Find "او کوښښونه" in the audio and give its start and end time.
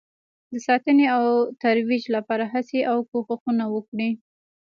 2.91-3.65